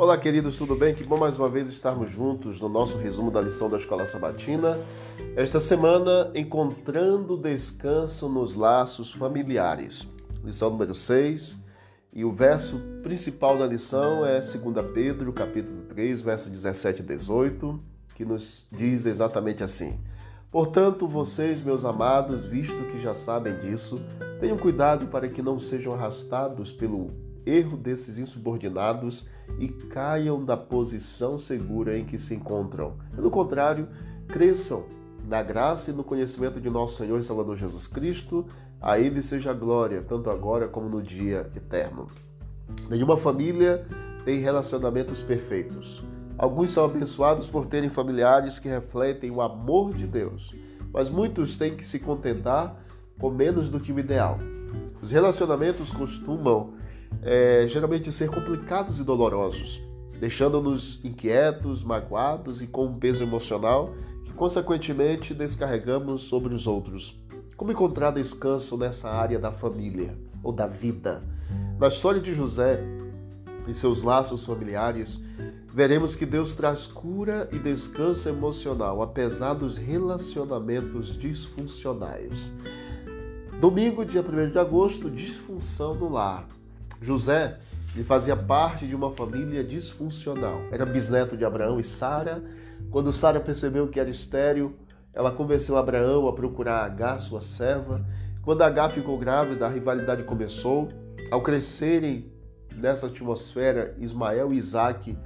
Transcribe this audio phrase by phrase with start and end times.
[0.00, 0.94] Olá, queridos, tudo bem?
[0.94, 4.78] Que bom mais uma vez estarmos juntos no nosso resumo da lição da Escola Sabatina.
[5.36, 10.08] Esta semana, encontrando descanso nos laços familiares.
[10.42, 11.54] Lição número 6.
[12.14, 17.78] E o verso principal da lição é 2 Pedro, capítulo 3, verso 17 e 18,
[18.14, 20.00] que nos diz exatamente assim:
[20.50, 24.00] Portanto, vocês, meus amados, visto que já sabem disso,
[24.40, 27.10] tenham cuidado para que não sejam arrastados pelo
[27.46, 29.26] erro desses insubordinados
[29.58, 32.94] e caiam da posição segura em que se encontram.
[33.14, 33.88] Pelo contrário,
[34.28, 34.86] cresçam
[35.26, 38.46] na graça e no conhecimento de nosso Senhor e Salvador Jesus Cristo.
[38.80, 42.06] A Ele seja a glória, tanto agora como no dia eterno.
[42.88, 43.86] Nenhuma família
[44.24, 46.02] tem relacionamentos perfeitos.
[46.38, 50.54] Alguns são abençoados por terem familiares que refletem o amor de Deus,
[50.92, 52.82] mas muitos têm que se contentar
[53.18, 54.38] com menos do que o ideal.
[55.02, 56.72] Os relacionamentos costumam
[57.22, 59.82] é, geralmente ser complicados e dolorosos,
[60.18, 63.94] deixando-nos inquietos, magoados e com um peso emocional
[64.24, 67.20] que, consequentemente, descarregamos sobre os outros.
[67.56, 71.22] Como encontrar descanso nessa área da família ou da vida?
[71.78, 72.82] Na história de José
[73.66, 75.22] e seus laços familiares,
[75.72, 82.52] veremos que Deus traz cura e descanso emocional, apesar dos relacionamentos disfuncionais.
[83.60, 86.48] Domingo, dia 1 de agosto, disfunção no lar.
[87.00, 87.58] José
[87.94, 90.62] ele fazia parte de uma família disfuncional.
[90.70, 92.42] Era bisneto de Abraão e Sara.
[92.90, 94.76] Quando Sara percebeu que era estéril,
[95.12, 98.04] ela convenceu Abraão a procurar Agar, sua serva.
[98.42, 100.88] Quando Agar ficou grávida, a rivalidade começou.
[101.30, 102.32] Ao crescerem
[102.76, 105.18] nessa atmosfera, Ismael e Isaac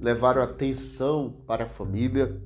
[0.00, 2.40] levaram atenção para a família.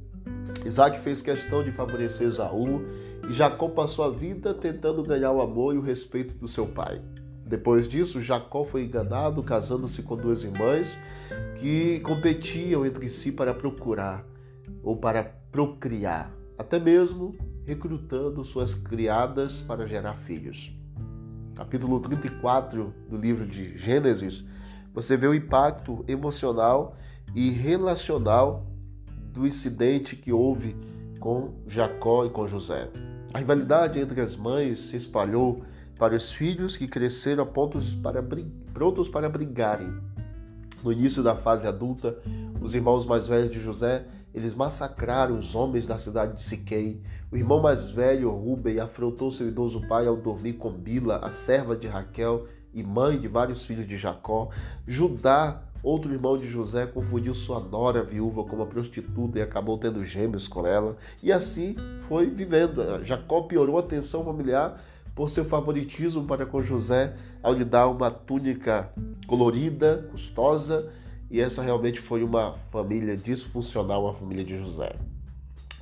[0.64, 2.82] Isaac fez questão de favorecer Esaú
[3.28, 7.00] e Jacó passou a vida tentando ganhar o amor e o respeito do seu pai.
[7.46, 10.98] Depois disso, Jacó foi enganado, casando-se com duas irmãs
[11.60, 14.24] que competiam entre si para procurar
[14.82, 15.22] ou para
[15.52, 20.72] procriar, até mesmo recrutando suas criadas para gerar filhos.
[21.54, 24.44] Capítulo 34 do livro de Gênesis,
[24.92, 26.96] você vê o impacto emocional
[27.32, 28.66] e relacional
[29.32, 30.76] do incidente que houve
[31.20, 32.90] com Jacó e com José.
[33.32, 35.62] A rivalidade entre as mães se espalhou
[35.98, 38.22] para os filhos que cresceram a pontos para,
[38.72, 39.92] prontos para brigarem.
[40.82, 42.16] No início da fase adulta,
[42.60, 47.00] os irmãos mais velhos de José, eles massacraram os homens da cidade de Siquém.
[47.32, 51.74] O irmão mais velho, Ruben, afrontou seu idoso pai ao dormir com Bila, a serva
[51.74, 54.50] de Raquel e mãe de vários filhos de Jacó.
[54.86, 60.04] Judá, outro irmão de José, confundiu sua nora viúva com uma prostituta e acabou tendo
[60.04, 60.98] gêmeos com ela.
[61.22, 61.74] E assim
[62.06, 63.02] foi vivendo.
[63.02, 64.78] Jacó piorou a tensão familiar
[65.16, 68.92] por seu favoritismo para com José ao lhe dar uma túnica
[69.26, 70.92] colorida, custosa,
[71.30, 74.94] e essa realmente foi uma família disfuncional, a família de José.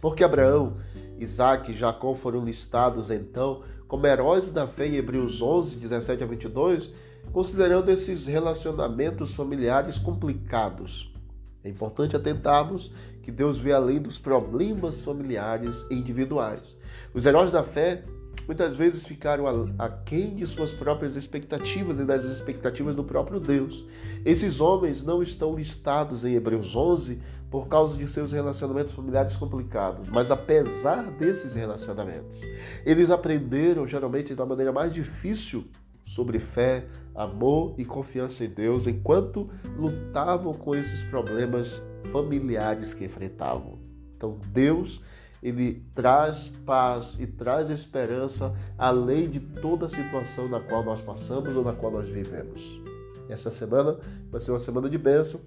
[0.01, 0.77] Porque Abraão,
[1.19, 6.27] Isaac e Jacó foram listados então como heróis da fé em Hebreus 11, 17 a
[6.27, 6.93] 22,
[7.33, 11.13] considerando esses relacionamentos familiares complicados.
[11.65, 16.77] É importante atentarmos que Deus vê além dos problemas familiares e individuais.
[17.13, 18.05] Os heróis da fé
[18.47, 19.45] muitas vezes ficaram
[19.79, 23.85] aquém de suas próprias expectativas e das expectativas do próprio Deus.
[24.25, 30.09] Esses homens não estão listados em Hebreus 11 por causa de seus relacionamentos familiares complicados,
[30.09, 32.41] mas apesar desses relacionamentos,
[32.85, 35.65] eles aprenderam geralmente da maneira mais difícil
[36.05, 41.81] sobre fé, amor e confiança em Deus enquanto lutavam com esses problemas
[42.13, 43.79] familiares que enfrentavam.
[44.17, 45.01] Então, Deus
[45.45, 51.55] ele traz paz e traz esperança além de toda a situação na qual nós passamos
[51.55, 52.81] ou na qual nós vivemos.
[53.29, 53.99] Essa semana
[54.31, 55.43] vai ser uma semana de bênção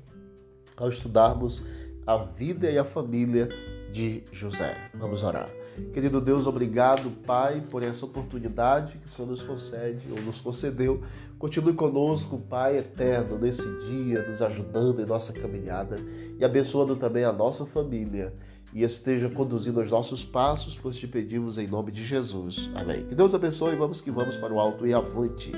[0.78, 1.64] ao estudarmos
[2.06, 3.50] a vida e a família
[3.92, 4.78] de José.
[4.94, 5.50] Vamos orar.
[5.92, 11.02] Querido Deus, obrigado, Pai, por essa oportunidade que o Senhor nos concede ou nos concedeu.
[11.40, 15.96] Continue conosco, Pai eterno, nesse dia, nos ajudando em nossa caminhada
[16.40, 18.34] e abençoando também a nossa família
[18.78, 22.70] e esteja conduzindo os nossos passos, pois te pedimos em nome de Jesus.
[22.76, 23.08] Amém.
[23.08, 25.52] Que Deus abençoe e vamos que vamos para o alto e avante.